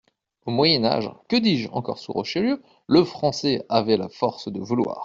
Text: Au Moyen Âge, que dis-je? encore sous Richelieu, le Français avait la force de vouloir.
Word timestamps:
Au 0.47 0.49
Moyen 0.51 0.83
Âge, 0.83 1.11
que 1.29 1.35
dis-je? 1.35 1.69
encore 1.71 1.99
sous 1.99 2.11
Richelieu, 2.13 2.63
le 2.87 3.03
Français 3.03 3.63
avait 3.69 3.97
la 3.97 4.09
force 4.09 4.51
de 4.51 4.59
vouloir. 4.59 4.99